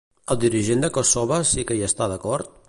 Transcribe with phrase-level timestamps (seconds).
[0.35, 2.57] El dirigent de Kossove sí que hi està d'acord?